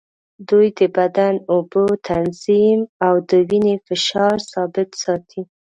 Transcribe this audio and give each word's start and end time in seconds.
دوی 0.49 0.67
د 0.77 0.81
بدن 0.97 1.33
اوبه 1.53 1.83
تنظیم 2.09 2.79
او 3.05 3.13
د 3.29 3.31
وینې 3.49 3.75
فشار 3.87 4.35
ثابت 4.51 4.89
ساتي. 5.03 5.41